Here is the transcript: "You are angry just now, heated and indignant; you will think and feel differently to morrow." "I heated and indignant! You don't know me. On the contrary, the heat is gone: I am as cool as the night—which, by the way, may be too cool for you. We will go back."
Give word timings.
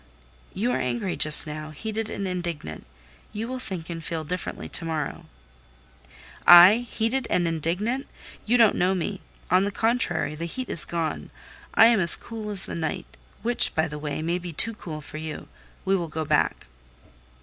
"You 0.55 0.71
are 0.71 0.79
angry 0.79 1.15
just 1.15 1.45
now, 1.45 1.69
heated 1.69 2.09
and 2.09 2.27
indignant; 2.27 2.87
you 3.33 3.47
will 3.47 3.59
think 3.59 3.87
and 3.87 4.03
feel 4.03 4.23
differently 4.23 4.67
to 4.67 4.83
morrow." 4.83 5.27
"I 6.47 6.77
heated 6.77 7.27
and 7.29 7.47
indignant! 7.47 8.07
You 8.47 8.57
don't 8.57 8.77
know 8.77 8.95
me. 8.95 9.21
On 9.51 9.63
the 9.63 9.69
contrary, 9.71 10.33
the 10.33 10.45
heat 10.45 10.69
is 10.69 10.85
gone: 10.85 11.29
I 11.75 11.85
am 11.85 11.99
as 11.99 12.15
cool 12.15 12.49
as 12.49 12.65
the 12.65 12.73
night—which, 12.73 13.75
by 13.75 13.87
the 13.87 13.99
way, 13.99 14.23
may 14.23 14.39
be 14.39 14.51
too 14.53 14.73
cool 14.73 15.01
for 15.01 15.17
you. 15.17 15.47
We 15.85 15.95
will 15.95 16.07
go 16.07 16.25
back." 16.25 16.65